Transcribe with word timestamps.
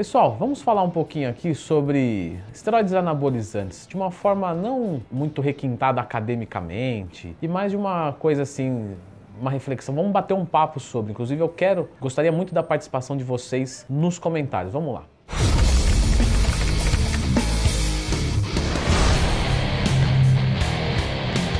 Pessoal, 0.00 0.34
vamos 0.34 0.62
falar 0.62 0.82
um 0.82 0.88
pouquinho 0.88 1.28
aqui 1.28 1.54
sobre 1.54 2.40
esteroides 2.54 2.94
anabolizantes 2.94 3.86
de 3.86 3.94
uma 3.94 4.10
forma 4.10 4.54
não 4.54 5.02
muito 5.12 5.42
requintada 5.42 6.00
academicamente 6.00 7.36
e 7.42 7.46
mais 7.46 7.72
de 7.72 7.76
uma 7.76 8.14
coisa 8.14 8.44
assim 8.44 8.96
uma 9.38 9.50
reflexão, 9.50 9.94
vamos 9.94 10.10
bater 10.10 10.32
um 10.32 10.46
papo 10.46 10.80
sobre. 10.80 11.12
Inclusive, 11.12 11.42
eu 11.42 11.50
quero, 11.50 11.86
gostaria 12.00 12.32
muito 12.32 12.54
da 12.54 12.62
participação 12.62 13.14
de 13.14 13.22
vocês 13.22 13.84
nos 13.90 14.18
comentários. 14.18 14.72
Vamos 14.72 14.94
lá. 14.94 15.04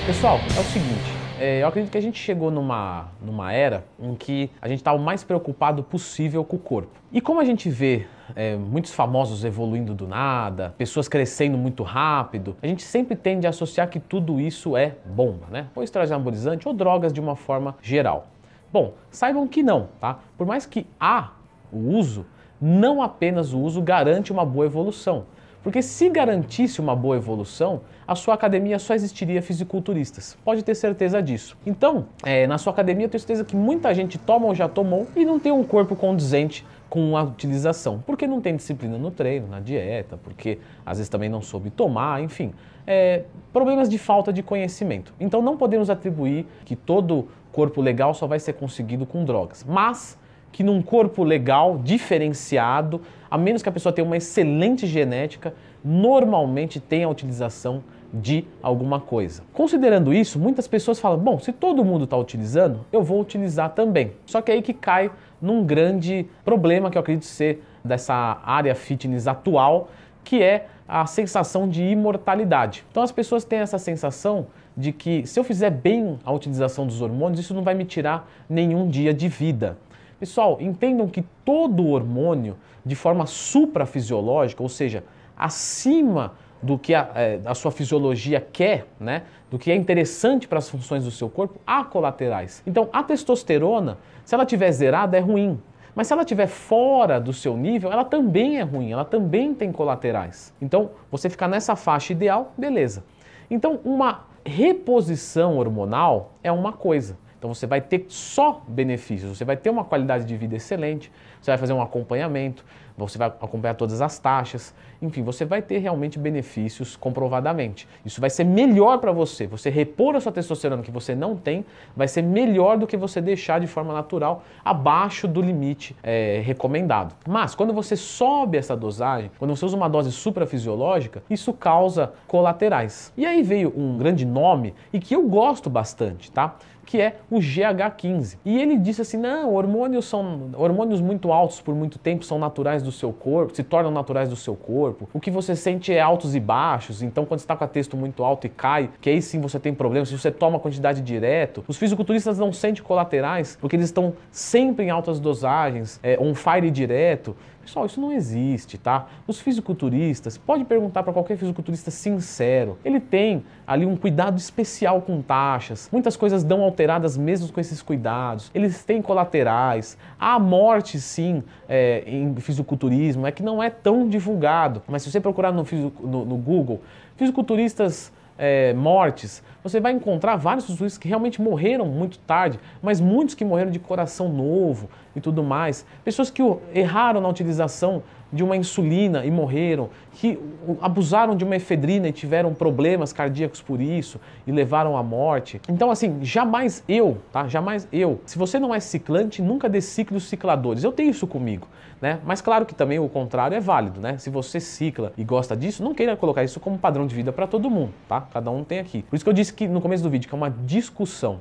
Pessoal, 0.07 0.39
é 0.57 0.61
o 0.61 0.65
seguinte, 0.65 1.21
é, 1.39 1.63
eu 1.63 1.67
acredito 1.67 1.93
que 1.93 1.99
a 1.99 2.03
gente 2.03 2.19
chegou 2.19 2.51
numa, 2.51 3.09
numa 3.21 3.53
era 3.53 3.85
em 3.99 4.15
que 4.15 4.51
a 4.63 4.69
gente 4.69 4.79
está 4.79 4.95
o 4.95 4.99
mais 4.99 5.23
preocupado 5.23 5.83
possível 5.83 6.43
com 6.43 6.57
o 6.57 6.59
corpo. 6.59 6.99
E 7.13 7.21
como 7.21 7.39
a 7.39 7.45
gente 7.45 7.69
vê 7.69 8.07
é, 8.35 8.57
muitos 8.57 8.93
famosos 8.93 9.45
evoluindo 9.45 9.95
do 9.95 10.07
nada, 10.07 10.75
pessoas 10.77 11.09
crescendo 11.09 11.59
muito 11.59 11.83
rápido, 11.83 12.57
a 12.63 12.67
gente 12.67 12.83
sempre 12.83 13.17
tende 13.17 13.47
a 13.47 13.51
associar 13.51 13.89
que 13.89 14.01
tudo 14.01 14.41
isso 14.41 14.77
é 14.77 14.97
bomba, 15.05 15.47
né? 15.51 15.67
Ou 15.75 15.83
esteroide 15.83 16.13
anabolizante 16.13 16.67
ou 16.67 16.75
drogas 16.75 17.13
de 17.13 17.21
uma 17.21 17.37
forma 17.37 17.77
geral. 17.83 18.27
Bom, 18.73 18.95
saibam 19.11 19.47
que 19.49 19.63
não, 19.63 19.89
tá? 20.01 20.21
Por 20.39 20.47
mais 20.47 20.65
que 20.65 20.87
há 20.99 21.33
o 21.73 21.79
uso, 21.79 22.25
não 22.61 23.03
apenas 23.03 23.53
o 23.53 23.59
uso 23.59 23.81
garante 23.83 24.33
uma 24.33 24.45
boa 24.45 24.67
evolução. 24.67 25.25
Porque 25.63 25.83
se 25.83 26.09
garantisse 26.09 26.81
uma 26.81 26.97
boa 26.97 27.17
evolução, 27.17 27.83
a 28.09 28.15
sua 28.15 28.35
academia 28.35 28.79
só 28.79 28.95
existiria 28.95 29.43
fisiculturistas. 29.43 30.37
Pode 30.43 30.63
ter 30.65 30.75
certeza 30.75 31.23
disso. 31.23 31.57
Então, 31.67 32.07
é, 32.25 32.47
na 32.47 32.57
sua 32.57 32.73
academia, 32.73 33.07
eu 33.07 33.11
tenho 33.11 33.21
certeza 33.21 33.45
que 33.45 33.55
muita 33.55 33.93
gente 33.95 34.17
toma 34.19 34.47
ou 34.47 34.55
já 34.55 34.69
tomou 34.69 35.07
e 35.15 35.25
não 35.25 35.39
tem 35.39 35.53
um 35.53 35.63
corpo 35.63 35.95
condizente 35.95 36.65
com 36.91 37.17
a 37.17 37.23
utilização. 37.23 38.03
Porque 38.05 38.27
não 38.27 38.41
tem 38.41 38.57
disciplina 38.57 38.99
no 38.99 39.11
treino, 39.11 39.47
na 39.47 39.61
dieta, 39.61 40.19
porque 40.23 40.59
às 40.85 40.99
vezes 40.99 41.09
também 41.09 41.29
não 41.29 41.41
soube 41.41 41.71
tomar, 41.71 42.21
enfim. 42.21 42.53
É, 42.87 43.23
problemas 43.53 43.89
de 43.89 43.97
falta 43.97 44.33
de 44.33 44.43
conhecimento. 44.43 45.15
Então 45.19 45.41
não 45.41 45.57
podemos 45.57 45.89
atribuir 45.89 46.47
que 46.65 46.75
todo 46.75 47.29
corpo 47.53 47.81
legal 47.81 48.13
só 48.13 48.27
vai 48.27 48.41
ser 48.41 48.55
conseguido 48.55 49.07
com 49.07 49.25
drogas. 49.25 49.65
Mas 49.67 50.19
que 50.53 50.65
num 50.65 50.83
corpo 50.83 51.23
legal, 51.23 51.79
diferenciado, 51.79 53.01
a 53.31 53.39
menos 53.39 53.63
que 53.63 53.69
a 53.69 53.73
pessoa 53.73 53.93
tenha 53.93 54.05
uma 54.05 54.17
excelente 54.17 54.85
genética, 54.85 55.55
normalmente 55.85 56.81
tem 56.81 57.05
a 57.05 57.09
utilização 57.09 57.85
de 58.13 58.45
alguma 58.61 58.99
coisa. 58.99 59.45
Considerando 59.53 60.13
isso, 60.13 60.39
muitas 60.39 60.67
pessoas 60.67 60.99
falam: 60.99 61.19
bom, 61.19 61.39
se 61.39 61.53
todo 61.53 61.85
mundo 61.85 62.05
está 62.05 62.17
utilizando, 62.17 62.81
eu 62.93 63.03
vou 63.03 63.21
utilizar 63.21 63.71
também. 63.71 64.13
Só 64.27 64.43
que 64.43 64.51
é 64.51 64.55
aí 64.55 64.63
que 64.63 64.75
cai 64.75 65.11
num 65.41 65.65
grande 65.65 66.27
problema 66.45 66.91
que 66.91 66.99
eu 66.99 67.01
acredito 67.01 67.25
ser 67.25 67.65
dessa 67.85 68.41
área 68.45 68.75
fitness 68.75 69.27
atual, 69.27 69.89
que 70.23 70.43
é 70.43 70.67
a 70.87 71.07
sensação 71.07 71.69
de 71.69 71.83
imortalidade. 71.83 72.85
Então 72.91 73.03
as 73.03 73.13
pessoas 73.13 73.45
têm 73.45 73.61
essa 73.61 73.79
sensação 73.79 74.49
de 74.77 74.93
que 74.93 75.27
se 75.27 75.39
eu 75.39 75.45
fizer 75.45 75.71
bem 75.71 76.19
a 76.25 76.33
utilização 76.33 76.87
dos 76.87 77.01
hormônios, 77.01 77.41
isso 77.41 77.55
não 77.55 77.63
vai 77.63 77.75
me 77.75 77.85
tirar 77.85 78.29
nenhum 78.49 78.89
dia 78.89 79.15
de 79.15 79.29
vida. 79.29 79.79
Pessoal, 80.19 80.59
entendam 80.61 81.09
que 81.09 81.25
todo 81.45 81.87
hormônio, 81.87 82.57
de 82.85 82.95
forma 82.95 83.25
suprafisiológica, 83.25 84.63
ou 84.63 84.69
seja, 84.69 85.05
acima 85.37 86.35
do 86.63 86.79
que 86.79 86.95
a, 86.95 87.11
é, 87.15 87.41
a, 87.45 87.55
sua 87.55 87.71
fisiologia 87.71 88.41
quer, 88.41 88.87
né? 88.99 89.23
Do 89.51 89.59
que 89.59 89.71
é 89.71 89.75
interessante 89.75 90.47
para 90.47 90.59
as 90.59 90.69
funções 90.69 91.05
do 91.05 91.11
seu 91.11 91.29
corpo, 91.29 91.59
há 91.67 91.85
colaterais. 91.85 92.63
Então, 92.67 92.89
a 92.93 93.03
testosterona, 93.03 93.99
se 94.25 94.35
ela 94.35 94.45
tiver 94.45 94.71
zerada, 94.73 95.17
é 95.17 95.21
ruim. 95.21 95.61
Mas 95.95 96.07
se 96.07 96.13
ela 96.13 96.23
estiver 96.23 96.47
fora 96.47 97.21
do 97.21 97.33
seu 97.33 97.57
nível, 97.57 97.91
ela 97.91 98.05
também 98.05 98.59
é 98.59 98.63
ruim, 98.63 98.93
ela 98.93 99.05
também 99.05 99.55
tem 99.55 99.73
colaterais. 99.73 100.55
Então, 100.61 100.91
você 101.11 101.29
ficar 101.29 101.49
nessa 101.49 101.75
faixa 101.75 102.13
ideal, 102.13 102.53
beleza. 102.57 103.05
Então, 103.51 103.81
uma 103.85 104.25
reposição 104.45 105.59
hormonal 105.59 106.33
é 106.43 106.53
uma 106.53 106.73
coisa. 106.73 107.17
Então 107.41 107.55
você 107.55 107.67
vai 107.67 107.81
ter 107.81 108.05
só 108.09 108.63
benefícios, 108.69 109.39
você 109.39 109.47
vai 109.47 109.57
ter 109.57 109.71
uma 109.71 109.83
qualidade 109.83 110.27
de 110.27 110.37
vida 110.37 110.57
excelente, 110.57 111.11
você 111.41 111.51
vai 111.51 111.57
fazer 111.57 111.73
um 111.73 111.81
acompanhamento, 111.81 112.63
você 113.07 113.19
vai 113.19 113.29
acompanhar 113.29 113.75
todas 113.75 114.01
as 114.01 114.19
taxas, 114.19 114.75
enfim, 115.03 115.23
você 115.23 115.45
vai 115.45 115.63
ter 115.63 115.79
realmente 115.79 116.19
benefícios 116.19 116.97
comprovadamente. 116.97 117.89
Isso 118.05 118.21
vai 118.21 118.31
ser 118.31 118.45
melhor 118.45 118.99
para 118.99 119.13
você. 119.13 119.47
Você 119.47 119.71
repor 119.71 120.15
a 120.15 120.21
sua 120.21 120.33
testosterona 120.33 120.83
que 120.83 120.91
você 120.91 121.15
não 121.15 121.37
tem, 121.37 121.65
vai 121.97 122.07
ser 122.07 122.23
melhor 122.23 122.77
do 122.77 122.87
que 122.87 122.97
você 122.97 123.21
deixar 123.21 123.61
de 123.61 123.67
forma 123.67 123.93
natural 123.93 124.43
abaixo 124.65 125.27
do 125.27 125.41
limite 125.41 125.97
é, 126.03 126.43
recomendado. 126.45 127.15
Mas 127.27 127.55
quando 127.55 127.73
você 127.73 127.97
sobe 127.97 128.59
essa 128.59 128.77
dosagem, 128.77 129.31
quando 129.39 129.57
você 129.57 129.65
usa 129.65 129.77
uma 129.77 129.89
dose 129.89 130.13
suprafisiológica, 130.13 131.23
isso 131.31 131.53
causa 131.53 132.13
colaterais. 132.27 133.13
E 133.17 133.25
aí 133.25 133.43
veio 133.43 133.73
um 133.77 133.97
grande 133.97 134.27
nome 134.27 134.75
e 134.93 135.01
que 135.01 135.15
eu 135.15 135.27
gosto 135.29 135.71
bastante, 135.71 136.31
tá? 136.31 136.57
que 136.91 137.01
é 137.01 137.19
o 137.31 137.37
GH15. 137.37 138.37
E 138.45 138.59
ele 138.59 138.77
disse 138.77 139.01
assim: 139.01 139.17
não, 139.17 139.55
hormônios 139.55 140.07
são 140.07 140.51
hormônios 140.57 141.01
muito 141.01 141.31
altos 141.31 141.61
por 141.61 141.73
muito 141.73 142.01
tempo 142.01 142.25
são 142.25 142.37
naturais 142.37 142.83
do 142.83 142.90
seu 142.93 143.13
corpo, 143.13 143.55
se 143.55 143.63
tornam 143.63 143.91
naturais 143.91 144.29
do 144.29 144.37
seu 144.37 144.55
corpo. 144.55 145.09
O 145.13 145.21
que 145.21 145.31
você 145.31 145.55
sente 145.55 145.93
é 145.93 146.01
altos 146.01 146.35
e 146.35 146.41
baixos, 146.41 147.03
então 147.03 147.25
quando 147.25 147.41
está 147.41 147.57
com 147.57 147.65
a 147.65 147.69
texto 147.69 147.97
muito 147.97 148.23
alto 148.25 148.47
e 148.47 148.51
cai, 148.51 148.91
que 149.01 149.11
aí 149.11 149.21
sim 149.23 149.41
você 149.41 149.59
tem 149.59 149.75
problemas, 149.75 150.09
se 150.09 150.19
você 150.19 150.31
toma 150.31 150.57
a 150.57 150.61
quantidade 150.61 151.01
direto. 151.01 151.65
Os 151.69 151.77
fisiculturistas 151.77 152.39
não 152.39 152.53
sentem 152.53 152.83
colaterais, 152.83 153.57
porque 153.61 153.77
eles 153.77 153.87
estão 153.87 154.15
sempre 154.31 154.87
em 154.87 154.91
altas 154.91 155.21
dosagens, 155.21 155.99
é, 156.03 156.19
on 156.21 156.35
fire 156.35 156.71
direto. 156.71 157.37
Pessoal, 157.71 157.87
isso 157.87 158.01
não 158.01 158.11
existe, 158.11 158.77
tá? 158.77 159.07
Os 159.29 159.39
fisiculturistas, 159.39 160.37
pode 160.37 160.65
perguntar 160.65 161.05
para 161.05 161.13
qualquer 161.13 161.37
fisiculturista 161.37 161.89
sincero, 161.89 162.77
ele 162.85 162.99
tem 162.99 163.45
ali 163.65 163.87
um 163.87 163.95
cuidado 163.95 164.37
especial 164.37 165.01
com 165.01 165.23
taxas. 165.23 165.89
Muitas 165.93 166.17
coisas 166.17 166.43
dão 166.43 166.63
alteradas 166.63 167.17
mesmo 167.17 167.53
com 167.53 167.61
esses 167.61 167.81
cuidados. 167.81 168.51
Eles 168.53 168.83
têm 168.83 169.01
colaterais. 169.01 169.97
Há 170.19 170.37
morte, 170.37 170.99
sim, 170.99 171.45
é, 171.69 172.03
em 172.05 172.35
fisiculturismo, 172.41 173.25
é 173.25 173.31
que 173.31 173.41
não 173.41 173.63
é 173.63 173.71
tão 173.71 174.09
divulgado. 174.09 174.83
Mas 174.89 175.03
se 175.03 175.13
você 175.13 175.21
procurar 175.21 175.53
no, 175.53 175.65
no, 176.01 176.25
no 176.25 176.37
Google, 176.39 176.81
fisiculturistas 177.17 178.11
é, 178.41 178.73
mortes, 178.73 179.43
você 179.63 179.79
vai 179.79 179.93
encontrar 179.93 180.37
vários 180.37 180.65
fisiculturistas 180.65 180.99
que 180.99 181.07
realmente 181.07 181.43
morreram 181.43 181.85
muito 181.85 182.19
tarde, 182.21 182.59
mas 182.83 182.99
muitos 182.99 183.35
que 183.35 183.45
morreram 183.45 183.71
de 183.71 183.79
coração 183.79 184.31
novo 184.31 184.89
e 185.15 185.21
tudo 185.21 185.43
mais. 185.43 185.85
Pessoas 186.03 186.31
que 186.31 186.43
erraram 186.73 187.21
na 187.21 187.29
utilização 187.29 188.03
de 188.33 188.43
uma 188.43 188.57
insulina 188.57 189.25
e 189.25 189.31
morreram, 189.31 189.91
que 190.13 190.39
abusaram 190.81 191.37
de 191.37 191.45
uma 191.45 191.57
efedrina 191.57 192.09
e 192.09 192.13
tiveram 192.13 192.55
problemas 192.55 193.13
cardíacos 193.13 193.61
por 193.61 193.81
isso 193.81 194.21
e 194.47 194.53
levaram 194.53 194.97
à 194.97 195.03
morte. 195.03 195.61
Então, 195.69 195.91
assim, 195.91 196.19
jamais 196.23 196.85
eu, 196.89 197.19
tá? 197.33 197.49
Jamais 197.49 197.89
eu. 197.93 198.21
Se 198.27 198.39
você 198.39 198.59
não 198.59 198.75
é 198.75 198.81
ciclante, 198.81 199.43
nunca 199.43 199.69
dê 199.69 199.81
ciclos 199.81 200.25
cicladores. 200.25 200.85
Eu 200.85 200.93
tenho 200.93 201.11
isso 201.11 201.27
comigo 201.27 201.67
né? 202.01 202.19
Mas 202.25 202.41
claro 202.41 202.65
que 202.65 202.75
também 202.75 202.99
o 202.99 203.09
contrário 203.09 203.55
é 203.55 203.61
válido, 203.61 204.01
né? 204.01 204.17
Se 204.19 204.31
você 204.31 204.59
cicla 204.59 205.13
e 205.17 205.25
gosta 205.25 205.57
disso, 205.57 205.83
não 205.83 205.95
queira 205.95 206.17
colocar 206.17 206.43
isso 206.43 206.59
como 206.59 206.79
padrão 206.79 207.07
de 207.07 207.15
vida 207.15 207.33
para 207.33 207.47
todo 207.47 207.69
mundo, 207.69 207.93
tá? 208.09 208.23
Cada 208.33 208.51
um 208.51 208.65
tem 208.65 208.79
aqui. 208.79 209.03
Por 209.03 209.17
isso 209.17 209.25
que 209.25 209.29
eu 209.29 209.35
disse 209.35 209.53
que 209.53 209.69
no 209.69 209.81
começo 209.81 210.03
do 210.03 210.09
vídeo 210.09 210.29
que 210.29 210.35
é 210.35 210.39
uma 210.39 210.51
discussão. 210.51 211.41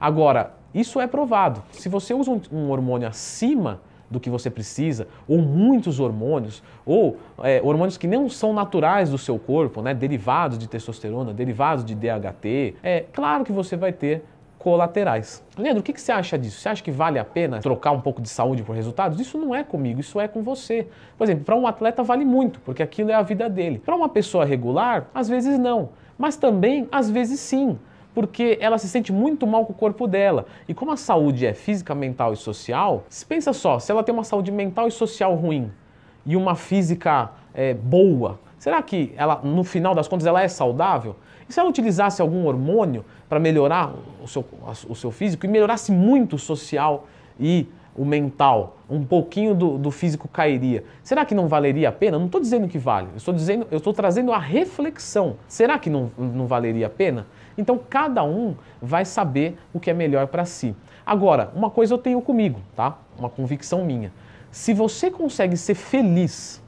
Agora, 0.00 0.54
isso 0.74 1.00
é 1.00 1.06
provado. 1.06 1.62
Se 1.72 1.88
você 1.88 2.12
usa 2.12 2.30
um 2.50 2.70
hormônio 2.70 3.06
acima 3.06 3.80
do 4.12 4.20
que 4.20 4.30
você 4.30 4.50
precisa, 4.50 5.08
ou 5.26 5.38
muitos 5.38 5.98
hormônios, 5.98 6.62
ou 6.86 7.16
é, 7.42 7.60
hormônios 7.64 7.96
que 7.96 8.06
não 8.06 8.28
são 8.28 8.52
naturais 8.52 9.10
do 9.10 9.18
seu 9.18 9.38
corpo, 9.38 9.82
né, 9.82 9.94
derivados 9.94 10.58
de 10.58 10.68
testosterona, 10.68 11.32
derivados 11.32 11.84
de 11.84 11.94
DHT, 11.94 12.76
é 12.82 13.04
claro 13.12 13.44
que 13.44 13.50
você 13.50 13.76
vai 13.76 13.92
ter 13.92 14.24
colaterais. 14.58 15.42
Leandro, 15.58 15.80
o 15.80 15.82
que, 15.82 15.92
que 15.92 16.00
você 16.00 16.12
acha 16.12 16.38
disso? 16.38 16.60
Você 16.60 16.68
acha 16.68 16.82
que 16.82 16.92
vale 16.92 17.18
a 17.18 17.24
pena 17.24 17.58
trocar 17.58 17.90
um 17.90 18.00
pouco 18.00 18.22
de 18.22 18.28
saúde 18.28 18.62
por 18.62 18.76
resultados? 18.76 19.18
Isso 19.18 19.36
não 19.36 19.52
é 19.52 19.64
comigo, 19.64 19.98
isso 19.98 20.20
é 20.20 20.28
com 20.28 20.40
você. 20.40 20.86
Por 21.18 21.24
exemplo, 21.24 21.44
para 21.44 21.56
um 21.56 21.66
atleta 21.66 22.04
vale 22.04 22.24
muito, 22.24 22.60
porque 22.60 22.80
aquilo 22.80 23.10
é 23.10 23.14
a 23.14 23.22
vida 23.22 23.50
dele. 23.50 23.82
Para 23.84 23.96
uma 23.96 24.08
pessoa 24.08 24.44
regular, 24.44 25.08
às 25.12 25.28
vezes 25.28 25.58
não. 25.58 25.88
Mas 26.16 26.36
também, 26.36 26.88
às 26.92 27.10
vezes 27.10 27.40
sim 27.40 27.76
porque 28.14 28.58
ela 28.60 28.78
se 28.78 28.88
sente 28.88 29.12
muito 29.12 29.46
mal 29.46 29.64
com 29.64 29.72
o 29.72 29.76
corpo 29.76 30.06
dela. 30.06 30.46
E 30.68 30.74
como 30.74 30.92
a 30.92 30.96
saúde 30.96 31.46
é 31.46 31.54
física, 31.54 31.94
mental 31.94 32.32
e 32.32 32.36
social, 32.36 33.04
pensa 33.28 33.52
só, 33.52 33.78
se 33.78 33.90
ela 33.90 34.02
tem 34.02 34.14
uma 34.14 34.24
saúde 34.24 34.50
mental 34.50 34.88
e 34.88 34.90
social 34.90 35.34
ruim 35.34 35.70
e 36.24 36.36
uma 36.36 36.54
física 36.54 37.30
é, 37.54 37.74
boa, 37.74 38.38
será 38.58 38.82
que 38.82 39.12
ela, 39.16 39.40
no 39.42 39.64
final 39.64 39.94
das 39.94 40.06
contas, 40.06 40.26
ela 40.26 40.42
é 40.42 40.48
saudável? 40.48 41.16
E 41.48 41.52
se 41.52 41.58
ela 41.58 41.68
utilizasse 41.68 42.22
algum 42.22 42.46
hormônio 42.46 43.04
para 43.28 43.40
melhorar 43.40 43.92
o 44.22 44.28
seu, 44.28 44.44
o 44.88 44.94
seu 44.94 45.10
físico 45.10 45.46
e 45.46 45.48
melhorasse 45.48 45.90
muito 45.90 46.36
o 46.36 46.38
social 46.38 47.06
e 47.38 47.66
o 47.94 48.04
mental, 48.04 48.78
um 48.88 49.04
pouquinho 49.04 49.54
do, 49.54 49.76
do 49.76 49.90
físico 49.90 50.26
cairia. 50.26 50.84
Será 51.02 51.24
que 51.24 51.34
não 51.34 51.46
valeria 51.46 51.88
a 51.88 51.92
pena? 51.92 52.18
Não 52.18 52.26
estou 52.26 52.40
dizendo 52.40 52.66
que 52.68 52.78
vale, 52.78 53.08
eu 53.12 53.16
estou 53.16 53.34
dizendo, 53.34 53.66
eu 53.70 53.78
estou 53.78 53.92
trazendo 53.92 54.32
a 54.32 54.38
reflexão. 54.38 55.36
Será 55.46 55.78
que 55.78 55.90
não, 55.90 56.10
não 56.16 56.46
valeria 56.46 56.86
a 56.86 56.90
pena? 56.90 57.26
Então 57.56 57.78
cada 57.88 58.24
um 58.24 58.54
vai 58.80 59.04
saber 59.04 59.58
o 59.72 59.80
que 59.80 59.90
é 59.90 59.94
melhor 59.94 60.26
para 60.26 60.44
si. 60.44 60.74
Agora, 61.04 61.50
uma 61.54 61.70
coisa 61.70 61.94
eu 61.94 61.98
tenho 61.98 62.20
comigo, 62.22 62.60
tá? 62.74 62.98
Uma 63.18 63.28
convicção 63.28 63.84
minha. 63.84 64.12
Se 64.50 64.72
você 64.72 65.10
consegue 65.10 65.56
ser 65.56 65.74
feliz 65.74 66.62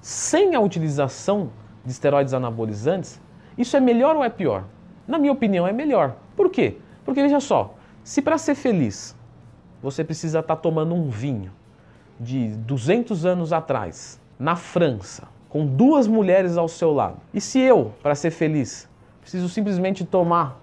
sem 0.00 0.54
a 0.54 0.60
utilização 0.60 1.50
de 1.84 1.90
esteroides 1.90 2.32
anabolizantes, 2.32 3.20
isso 3.56 3.76
é 3.76 3.80
melhor 3.80 4.16
ou 4.16 4.24
é 4.24 4.28
pior? 4.28 4.64
Na 5.06 5.18
minha 5.18 5.32
opinião, 5.32 5.66
é 5.66 5.72
melhor. 5.72 6.16
Por 6.36 6.50
quê? 6.50 6.78
Porque 7.04 7.20
veja 7.20 7.40
só, 7.40 7.74
se 8.04 8.22
para 8.22 8.38
ser 8.38 8.54
feliz 8.54 9.16
você 9.82 10.04
precisa 10.04 10.40
estar 10.40 10.56
tá 10.56 10.60
tomando 10.60 10.94
um 10.94 11.08
vinho 11.08 11.50
de 12.18 12.48
200 12.48 13.26
anos 13.26 13.52
atrás, 13.52 14.20
na 14.38 14.54
França, 14.54 15.28
com 15.48 15.66
duas 15.66 16.06
mulheres 16.06 16.56
ao 16.56 16.68
seu 16.68 16.92
lado, 16.92 17.16
e 17.34 17.40
se 17.40 17.60
eu, 17.60 17.92
para 18.02 18.14
ser 18.14 18.30
feliz, 18.30 18.88
preciso 19.20 19.48
simplesmente 19.48 20.04
tomar 20.04 20.60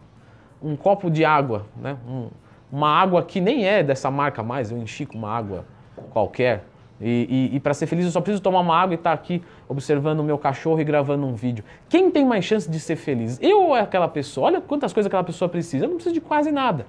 um 0.61 0.75
copo 0.75 1.09
de 1.09 1.23
água, 1.23 1.65
né? 1.77 1.97
Um, 2.07 2.29
uma 2.71 2.89
água 2.89 3.23
que 3.23 3.41
nem 3.41 3.65
é 3.65 3.81
dessa 3.81 4.11
marca 4.11 4.43
mais, 4.43 4.71
eu 4.71 4.77
enchi 4.77 5.05
com 5.05 5.17
uma 5.17 5.31
água 5.31 5.65
qualquer. 6.11 6.65
E, 7.01 7.49
e, 7.51 7.55
e 7.55 7.59
para 7.59 7.73
ser 7.73 7.87
feliz 7.87 8.05
eu 8.05 8.11
só 8.11 8.19
preciso 8.19 8.43
tomar 8.43 8.59
uma 8.59 8.75
água 8.75 8.93
e 8.93 8.97
estar 8.97 9.11
tá 9.11 9.13
aqui 9.15 9.41
observando 9.67 10.19
o 10.19 10.23
meu 10.23 10.37
cachorro 10.37 10.79
e 10.81 10.83
gravando 10.83 11.25
um 11.25 11.33
vídeo. 11.33 11.63
Quem 11.87 12.11
tem 12.11 12.25
mais 12.25 12.43
chance 12.43 12.69
de 12.69 12.79
ser 12.79 12.97
feliz? 12.97 13.39
Eu 13.41 13.61
ou 13.63 13.73
aquela 13.73 14.07
pessoa? 14.07 14.47
Olha 14.47 14.61
quantas 14.61 14.91
coisas 14.91 15.07
aquela 15.07 15.23
pessoa 15.23 15.47
precisa. 15.47 15.85
Eu 15.85 15.89
não 15.89 15.95
preciso 15.95 16.13
de 16.13 16.21
quase 16.21 16.51
nada. 16.51 16.85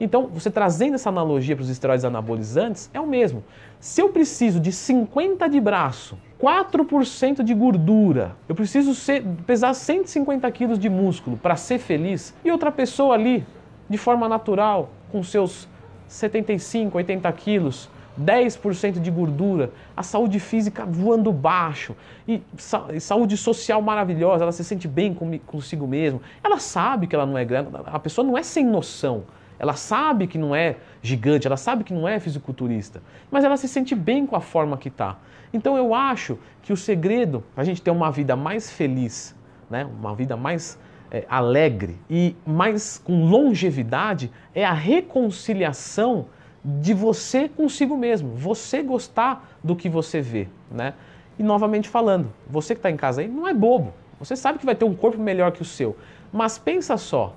Então, 0.00 0.28
você 0.28 0.50
trazendo 0.50 0.94
essa 0.94 1.08
analogia 1.08 1.56
para 1.56 1.62
os 1.62 1.68
esteroides 1.68 2.04
anabolizantes, 2.04 2.88
é 2.94 3.00
o 3.00 3.06
mesmo. 3.06 3.42
Se 3.80 4.00
eu 4.00 4.10
preciso 4.10 4.60
de 4.60 4.70
50 4.70 5.48
de 5.48 5.60
braço, 5.60 6.16
4% 6.40 7.42
de 7.42 7.52
gordura, 7.52 8.36
eu 8.48 8.54
preciso 8.54 8.94
ser, 8.94 9.24
pesar 9.46 9.74
150 9.74 10.50
quilos 10.52 10.78
de 10.78 10.88
músculo 10.88 11.36
para 11.36 11.56
ser 11.56 11.78
feliz, 11.78 12.34
e 12.44 12.50
outra 12.50 12.70
pessoa 12.70 13.14
ali, 13.14 13.44
de 13.88 13.98
forma 13.98 14.28
natural, 14.28 14.90
com 15.10 15.22
seus 15.22 15.68
75, 16.06 16.96
80 16.96 17.32
quilos, 17.32 17.90
10% 18.20 19.00
de 19.00 19.10
gordura, 19.10 19.70
a 19.96 20.02
saúde 20.02 20.40
física 20.40 20.84
voando 20.84 21.32
baixo 21.32 21.94
e 22.26 22.42
saúde 23.00 23.36
social 23.36 23.80
maravilhosa, 23.80 24.42
ela 24.42 24.52
se 24.52 24.64
sente 24.64 24.88
bem 24.88 25.16
consigo 25.46 25.86
mesmo. 25.86 26.20
Ela 26.42 26.58
sabe 26.58 27.06
que 27.06 27.14
ela 27.14 27.26
não 27.26 27.38
é 27.38 27.44
grande, 27.44 27.70
a 27.86 27.98
pessoa 27.98 28.26
não 28.26 28.36
é 28.36 28.42
sem 28.42 28.64
noção. 28.64 29.22
Ela 29.58 29.74
sabe 29.74 30.26
que 30.26 30.38
não 30.38 30.54
é 30.54 30.76
gigante, 31.02 31.46
ela 31.46 31.56
sabe 31.56 31.84
que 31.84 31.92
não 31.92 32.06
é 32.06 32.20
fisiculturista, 32.20 33.02
mas 33.30 33.44
ela 33.44 33.56
se 33.56 33.68
sente 33.68 33.94
bem 33.94 34.26
com 34.26 34.36
a 34.36 34.40
forma 34.40 34.76
que 34.76 34.88
está. 34.88 35.18
Então 35.52 35.76
eu 35.76 35.94
acho 35.94 36.38
que 36.62 36.72
o 36.72 36.76
segredo 36.76 37.42
para 37.54 37.62
a 37.62 37.64
gente 37.64 37.82
ter 37.82 37.90
uma 37.90 38.10
vida 38.10 38.36
mais 38.36 38.70
feliz, 38.70 39.34
né, 39.68 39.84
uma 39.84 40.14
vida 40.14 40.36
mais 40.36 40.78
é, 41.10 41.24
alegre 41.28 41.98
e 42.08 42.36
mais 42.46 42.98
com 42.98 43.26
longevidade 43.26 44.30
é 44.54 44.64
a 44.64 44.72
reconciliação 44.72 46.26
de 46.64 46.92
você 46.92 47.48
consigo 47.48 47.96
mesmo, 47.96 48.34
você 48.34 48.82
gostar 48.82 49.48
do 49.62 49.74
que 49.74 49.88
você 49.88 50.20
vê, 50.20 50.48
né? 50.70 50.94
E 51.38 51.42
novamente 51.42 51.88
falando, 51.88 52.32
você 52.48 52.74
que 52.74 52.80
está 52.80 52.90
em 52.90 52.96
casa 52.96 53.20
aí 53.20 53.28
não 53.28 53.46
é 53.46 53.54
bobo, 53.54 53.94
você 54.18 54.34
sabe 54.34 54.58
que 54.58 54.66
vai 54.66 54.74
ter 54.74 54.84
um 54.84 54.94
corpo 54.94 55.18
melhor 55.18 55.52
que 55.52 55.62
o 55.62 55.64
seu, 55.64 55.96
mas 56.32 56.58
pensa 56.58 56.96
só, 56.96 57.34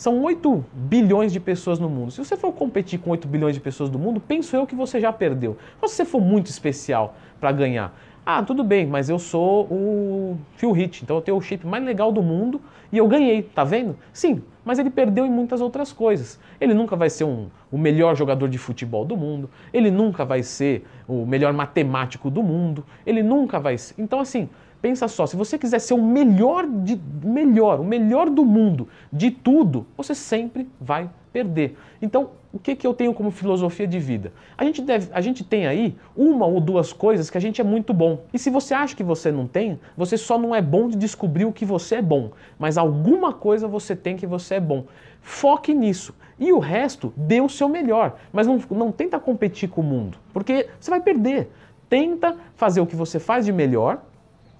são 0.00 0.22
8 0.22 0.64
bilhões 0.72 1.30
de 1.30 1.38
pessoas 1.38 1.78
no 1.78 1.86
mundo. 1.86 2.10
Se 2.10 2.24
você 2.24 2.34
for 2.34 2.54
competir 2.54 2.98
com 2.98 3.10
8 3.10 3.28
bilhões 3.28 3.54
de 3.54 3.60
pessoas 3.60 3.90
do 3.90 3.98
mundo, 3.98 4.18
penso 4.18 4.56
eu 4.56 4.66
que 4.66 4.74
você 4.74 4.98
já 4.98 5.12
perdeu. 5.12 5.58
Mas 5.78 5.90
se 5.90 5.98
você 5.98 6.04
for 6.06 6.22
muito 6.22 6.46
especial 6.46 7.14
para 7.38 7.52
ganhar, 7.52 7.94
ah, 8.24 8.42
tudo 8.42 8.64
bem, 8.64 8.86
mas 8.86 9.10
eu 9.10 9.18
sou 9.18 9.64
o 9.64 10.38
Phil 10.56 10.74
Heath, 10.74 11.02
então 11.02 11.16
eu 11.16 11.20
tenho 11.20 11.36
o 11.36 11.40
shape 11.42 11.66
mais 11.66 11.84
legal 11.84 12.10
do 12.10 12.22
mundo 12.22 12.62
e 12.90 12.96
eu 12.96 13.06
ganhei, 13.06 13.42
tá 13.42 13.62
vendo? 13.62 13.94
Sim, 14.10 14.42
mas 14.64 14.78
ele 14.78 14.88
perdeu 14.88 15.26
em 15.26 15.30
muitas 15.30 15.60
outras 15.60 15.92
coisas. 15.92 16.40
Ele 16.58 16.72
nunca 16.72 16.96
vai 16.96 17.10
ser 17.10 17.24
um, 17.24 17.48
o 17.70 17.76
melhor 17.76 18.16
jogador 18.16 18.48
de 18.48 18.56
futebol 18.56 19.04
do 19.04 19.18
mundo, 19.18 19.50
ele 19.70 19.90
nunca 19.90 20.24
vai 20.24 20.42
ser 20.42 20.82
o 21.06 21.26
melhor 21.26 21.52
matemático 21.52 22.30
do 22.30 22.42
mundo, 22.42 22.86
ele 23.04 23.22
nunca 23.22 23.60
vai 23.60 23.76
ser. 23.76 23.96
Então, 23.98 24.18
assim, 24.18 24.48
pensa 24.80 25.08
só, 25.08 25.26
se 25.26 25.36
você 25.36 25.58
quiser 25.58 25.78
ser 25.78 25.94
o 25.94 26.02
melhor 26.02 26.66
de 26.66 27.00
melhor, 27.22 27.80
o 27.80 27.84
melhor 27.84 28.30
do 28.30 28.44
mundo 28.44 28.88
de 29.12 29.30
tudo, 29.30 29.86
você 29.96 30.14
sempre 30.14 30.68
vai 30.80 31.10
perder. 31.32 31.76
Então, 32.02 32.30
o 32.52 32.58
que, 32.58 32.74
que 32.74 32.84
eu 32.84 32.92
tenho 32.92 33.14
como 33.14 33.30
filosofia 33.30 33.86
de 33.86 33.98
vida? 34.00 34.32
A 34.58 34.64
gente, 34.64 34.82
deve, 34.82 35.08
a 35.12 35.20
gente 35.20 35.44
tem 35.44 35.66
aí 35.66 35.96
uma 36.16 36.46
ou 36.46 36.60
duas 36.60 36.92
coisas 36.92 37.30
que 37.30 37.38
a 37.38 37.40
gente 37.40 37.60
é 37.60 37.64
muito 37.64 37.94
bom. 37.94 38.24
E 38.32 38.38
se 38.38 38.50
você 38.50 38.74
acha 38.74 38.96
que 38.96 39.04
você 39.04 39.30
não 39.30 39.46
tem, 39.46 39.78
você 39.96 40.16
só 40.16 40.36
não 40.36 40.54
é 40.54 40.60
bom 40.60 40.88
de 40.88 40.96
descobrir 40.96 41.44
o 41.44 41.52
que 41.52 41.64
você 41.64 41.96
é 41.96 42.02
bom. 42.02 42.32
Mas 42.58 42.76
alguma 42.76 43.32
coisa 43.32 43.68
você 43.68 43.94
tem 43.94 44.16
que 44.16 44.26
você 44.26 44.56
é 44.56 44.60
bom. 44.60 44.84
Foque 45.20 45.72
nisso. 45.72 46.12
E 46.40 46.52
o 46.52 46.58
resto, 46.58 47.12
dê 47.16 47.40
o 47.40 47.48
seu 47.48 47.68
melhor. 47.68 48.16
Mas 48.32 48.46
não, 48.46 48.60
não 48.70 48.90
tenta 48.90 49.20
competir 49.20 49.68
com 49.68 49.82
o 49.82 49.84
mundo, 49.84 50.18
porque 50.32 50.68
você 50.80 50.90
vai 50.90 51.00
perder. 51.00 51.52
Tenta 51.88 52.36
fazer 52.56 52.80
o 52.80 52.86
que 52.86 52.96
você 52.96 53.20
faz 53.20 53.44
de 53.44 53.52
melhor 53.52 54.02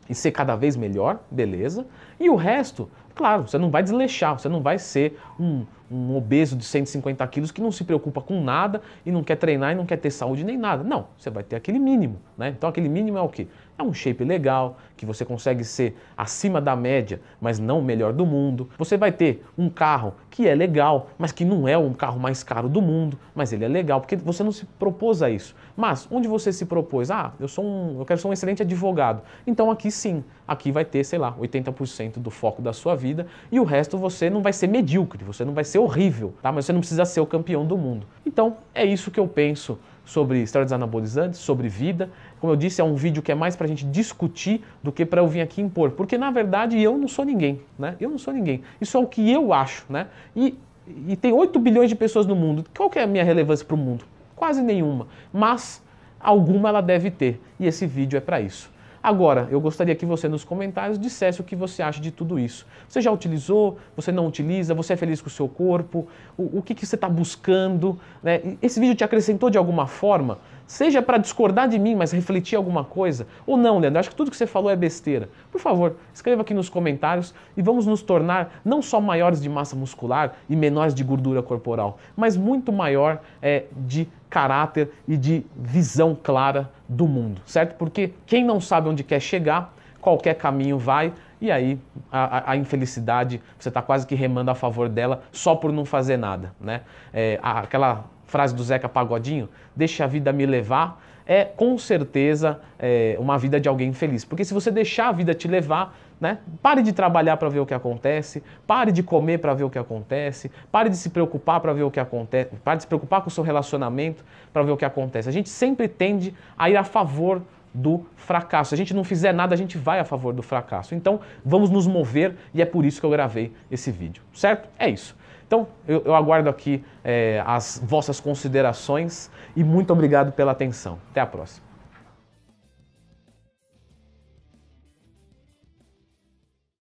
e 0.09 0.15
ser 0.15 0.33
cada 0.33 0.57
vez 0.57 0.77
melhor, 0.77 1.21
beleza. 1.31 1.87
E 2.19 2.29
o 2.29 2.37
resto, 2.37 2.91
claro, 3.15 3.47
você 3.47 3.59
não 3.59 3.71
vai 3.71 3.83
desleixar, 3.83 4.39
você 4.39 4.49
não 4.49 4.61
vai 4.61 4.79
ser 4.79 5.19
um, 5.39 5.65
um 5.91 6.17
obeso 6.17 6.57
de 6.57 6.65
150 6.65 7.27
quilos 7.27 7.51
que 7.51 7.61
não 7.61 7.73
se 7.73 7.83
preocupa 7.83 8.21
com 8.21 8.41
nada 8.41 8.81
e 9.05 9.11
não 9.11 9.25
quer 9.25 9.37
treinar 9.37 9.73
e 9.73 9.75
não 9.75 9.85
quer 9.85 9.97
ter 9.97 10.11
saúde 10.11 10.45
nem 10.45 10.57
nada. 10.57 10.85
Não, 10.85 11.09
você 11.19 11.31
vai 11.31 11.43
ter 11.43 11.57
aquele 11.57 11.79
mínimo, 11.79 12.17
né? 12.39 12.51
Então 12.57 12.71
aquele 12.71 12.89
mínimo 12.89 13.19
é 13.19 13.23
o 13.23 13.29
quê? 13.29 13.49
É 13.77 13.83
um 13.83 13.95
shape 13.95 14.23
legal, 14.25 14.77
que 14.95 15.07
você 15.07 15.25
consegue 15.25 15.65
ser 15.65 15.97
acima 16.15 16.61
da 16.61 16.77
média, 16.77 17.19
mas 17.41 17.59
não 17.59 17.79
o 17.79 17.83
melhor 17.83 18.13
do 18.13 18.27
mundo. 18.27 18.69
Você 18.77 18.99
vai 18.99 19.11
ter 19.11 19.43
um 19.57 19.71
carro 19.71 20.13
que 20.29 20.47
é 20.47 20.55
legal, 20.55 21.09
mas 21.19 21.33
que 21.33 21.47
não 21.47 21.67
é 21.67 21.79
o 21.79 21.91
carro 21.95 22.21
mais 22.21 22.43
caro 22.43 22.69
do 22.69 22.83
mundo, 22.83 23.19
mas 23.35 23.51
ele 23.51 23.65
é 23.65 23.69
legal, 23.69 24.03
porque 24.03 24.17
você 24.17 24.45
não 24.45 24.53
se 24.53 24.67
propôs 24.79 25.23
a 25.23 25.31
isso. 25.31 25.57
Mas 25.75 26.07
onde 26.11 26.29
você 26.29 26.53
se 26.53 26.67
propôs? 26.67 27.11
Ah, 27.11 27.33
eu 27.41 27.49
sou 27.49 27.65
um, 27.65 27.99
eu 27.99 28.05
quero 28.05 28.21
ser 28.21 28.29
um 28.29 28.33
excelente 28.35 28.63
advogado. 28.63 29.23
Então 29.47 29.71
aqui 29.71 29.91
sim, 29.91 30.23
aqui 30.47 30.71
vai 30.71 30.85
ter, 30.85 31.03
sei 31.03 31.19
lá, 31.19 31.35
80% 31.41 32.19
do 32.19 32.31
foco 32.31 32.61
da 32.61 32.75
sua 32.75 32.95
vida 32.95 33.27
e 33.51 33.59
o 33.59 33.65
resto 33.65 33.97
você 33.97 34.29
não 34.29 34.43
vai 34.43 34.53
ser 34.53 34.67
medíocre, 34.67 35.25
você 35.25 35.43
não 35.43 35.55
vai 35.55 35.65
ser 35.65 35.79
horrível, 35.81 36.35
tá? 36.43 36.53
Mas 36.53 36.67
você 36.67 36.73
não 36.73 36.81
precisa 36.81 37.05
ser 37.05 37.21
o 37.21 37.27
campeão 37.27 37.67
do 37.67 37.77
mundo. 37.77 38.07
Então, 38.25 38.57
é 38.75 38.85
isso 38.85 39.11
que 39.11 39.19
eu 39.19 39.27
penso 39.27 39.79
sobre 40.05 40.43
esteroides 40.43 40.73
anabolizantes, 40.73 41.39
sobre 41.39 41.69
vida. 41.69 42.11
Como 42.41 42.53
eu 42.53 42.57
disse, 42.57 42.81
é 42.81 42.85
um 42.85 42.95
vídeo 42.95 43.23
que 43.23 43.31
é 43.31 43.35
mais 43.35 43.55
para 43.55 43.67
a 43.67 43.69
gente 43.69 43.85
discutir 43.85 44.65
do 44.83 44.91
que 44.91 45.05
para 45.05 45.21
eu 45.21 45.29
vir 45.29 45.41
aqui 45.41 45.61
impor. 45.61 45.93
Porque, 45.93 46.19
na 46.19 46.31
verdade, 46.31 46.81
eu 46.81 46.99
não 46.99 47.07
sou 47.07 47.25
ninguém, 47.25 47.61
né? 47.79 47.97
Eu 48.01 48.11
não 48.11 48.19
sou 48.19 48.35
ninguém. 48.35 48.63
Isso 48.81 48.97
é 48.97 49.01
o 49.01 49.07
que 49.07 49.31
eu 49.31 49.53
acho, 49.53 49.85
né? 49.89 50.09
E, 50.35 50.59
e 51.07 51.17
tem 51.17 51.33
8 51.33 51.59
bilhões 51.59 51.89
de 51.89 51.95
pessoas 51.95 52.27
no 52.27 52.35
mundo. 52.35 52.65
Qual 52.77 52.91
que 52.91 52.99
é 52.99 53.05
a 53.05 53.07
minha 53.07 53.25
relevância 53.25 53.65
para 53.65 53.75
o 53.75 53.79
mundo? 53.79 54.05
Quase 54.35 54.63
nenhuma. 54.63 55.07
Mas 55.33 55.83
alguma 56.19 56.69
ela 56.69 56.81
deve 56.81 57.11
ter. 57.11 57.41
E 57.59 57.67
esse 57.67 57.87
vídeo 57.87 58.17
é 58.17 58.21
para 58.21 58.41
isso. 58.41 58.71
Agora, 59.03 59.49
eu 59.51 59.59
gostaria 59.61 59.95
que 59.95 60.05
você 60.05 60.29
nos 60.29 60.45
comentários 60.45 60.99
dissesse 60.99 61.41
o 61.41 61.45
que 61.45 61.57
você 61.57 61.83
acha 61.83 62.01
de 62.01 62.11
tudo 62.11 62.39
isso. 62.39 62.67
Você 62.87 63.01
já 63.01 63.11
utilizou? 63.11 63.79
Você 63.97 64.13
não 64.13 64.27
utiliza? 64.27 64.75
Você 64.75 64.93
é 64.93 64.97
feliz 64.97 65.23
com 65.23 65.29
o 65.29 65.31
seu 65.31 65.49
corpo? 65.49 66.07
O, 66.37 66.59
o 66.59 66.63
que, 66.63 66.75
que 66.75 66.85
você 66.85 66.97
está 66.97 67.09
buscando? 67.09 67.99
Né? 68.23 68.57
Esse 68.61 68.79
vídeo 68.79 68.95
te 68.95 69.03
acrescentou 69.03 69.49
de 69.49 69.57
alguma 69.57 69.87
forma? 69.87 70.39
Seja 70.71 71.03
para 71.03 71.19
discordar 71.19 71.69
de 71.69 71.81
mim, 71.81 71.97
mas 71.97 72.13
refletir 72.13 72.55
alguma 72.55 72.85
coisa? 72.85 73.27
Ou 73.45 73.57
não, 73.57 73.81
Leandro? 73.81 73.99
Acho 73.99 74.11
que 74.11 74.15
tudo 74.15 74.31
que 74.31 74.37
você 74.37 74.47
falou 74.47 74.71
é 74.71 74.77
besteira. 74.77 75.29
Por 75.51 75.61
favor, 75.61 75.97
escreva 76.15 76.43
aqui 76.43 76.55
nos 76.55 76.69
comentários 76.69 77.35
e 77.57 77.61
vamos 77.61 77.89
nos 77.89 78.03
tornar 78.03 78.61
não 78.65 78.81
só 78.81 79.01
maiores 79.01 79.43
de 79.43 79.49
massa 79.49 79.75
muscular 79.75 80.35
e 80.49 80.55
menores 80.55 80.95
de 80.95 81.03
gordura 81.03 81.43
corporal, 81.43 81.99
mas 82.17 82.37
muito 82.37 82.73
maior 82.73 83.21
é, 83.43 83.65
de 83.79 84.07
caráter 84.31 84.93
e 85.09 85.17
de 85.17 85.45
visão 85.57 86.17
clara 86.23 86.71
do 86.89 87.09
mundo, 87.09 87.43
certo? 87.45 87.75
Porque 87.75 88.13
quem 88.25 88.45
não 88.45 88.61
sabe 88.61 88.89
onde 88.89 89.03
quer 89.03 89.19
chegar, 89.19 89.75
qualquer 90.01 90.35
caminho 90.35 90.79
vai 90.79 91.13
e 91.41 91.51
aí 91.51 91.81
a, 92.13 92.53
a 92.53 92.57
infelicidade 92.57 93.43
você 93.59 93.71
está 93.71 93.83
quase 93.83 94.07
que 94.07 94.15
remando 94.15 94.53
a 94.53 94.55
favor 94.55 94.89
dela 94.89 95.25
só 95.33 95.57
por 95.57 95.73
não 95.73 95.85
fazer 95.85 96.17
nada, 96.17 96.53
né? 96.61 96.83
É, 97.13 97.41
aquela 97.43 98.05
frase 98.31 98.55
do 98.55 98.63
Zeca 98.63 98.89
Pagodinho, 98.89 99.49
deixa 99.75 100.05
a 100.05 100.07
vida 100.07 100.33
me 100.33 100.47
levar, 100.47 101.03
é 101.27 101.45
com 101.45 101.77
certeza 101.77 102.61
é, 102.79 103.17
uma 103.19 103.37
vida 103.37 103.61
de 103.61 103.69
alguém 103.69 103.93
feliz. 103.93 104.25
Porque 104.25 104.45
se 104.45 104.55
você 104.55 104.71
deixar 104.71 105.09
a 105.09 105.13
vida 105.13 105.35
te 105.35 105.49
levar, 105.49 105.97
né, 106.21 106.39
pare 106.63 106.83
de 106.83 106.93
trabalhar 106.93 107.37
para 107.37 107.49
ver 107.49 107.59
o 107.59 107.67
que 107.67 107.75
acontece, 107.75 108.43
pare 108.67 108.93
de 108.93 109.03
comer 109.03 109.39
para 109.39 109.53
ver 109.53 109.65
o 109.65 109.71
que 109.71 109.79
acontece, 109.79 110.51
pare 110.71 110.89
de 110.89 110.97
se 110.97 111.11
preocupar 111.11 111.61
para 111.61 111.73
ver 111.73 111.83
o 111.83 111.91
que 111.91 111.99
acontece, 111.99 112.51
pare 112.65 112.77
de 112.77 112.85
se 112.85 112.87
preocupar 112.87 113.21
com 113.21 113.29
o 113.29 113.31
seu 113.31 113.43
relacionamento 113.43 114.25
para 114.53 114.63
ver 114.63 114.71
o 114.71 114.77
que 114.77 114.85
acontece. 114.85 115.29
A 115.29 115.33
gente 115.33 115.49
sempre 115.49 115.89
tende 115.89 116.33
a 116.57 116.71
ir 116.71 116.77
a 116.77 116.85
favor 116.85 117.43
do 117.73 118.07
fracasso. 118.17 118.71
Se 118.71 118.75
a 118.75 118.79
gente 118.79 118.95
não 118.95 119.05
fizer 119.05 119.33
nada, 119.33 119.55
a 119.55 119.59
gente 119.59 119.79
vai 119.79 120.01
a 120.01 120.05
favor 120.05 120.33
do 120.33 120.43
fracasso. 120.43 120.95
Então, 120.95 121.21
vamos 121.45 121.71
nos 121.71 121.87
mover 121.87 122.37
e 122.53 122.61
é 122.61 122.67
por 122.67 122.85
isso 122.85 123.01
que 123.01 123.07
eu 123.07 123.11
gravei 123.11 123.53
esse 123.71 123.91
vídeo, 123.91 124.23
certo? 124.33 124.69
É 124.79 124.89
isso. 124.89 125.17
Então, 125.47 125.67
eu, 125.87 126.03
eu 126.05 126.15
aguardo 126.15 126.49
aqui 126.49 126.85
é, 127.03 127.43
as 127.45 127.83
vossas 127.85 128.21
considerações 128.21 129.31
e 129.57 129.65
muito 129.65 129.93
obrigado 129.93 130.33
pela 130.33 130.53
atenção. 130.53 130.99
Até 131.11 131.21
a 131.21 131.27
próxima. 131.27 131.70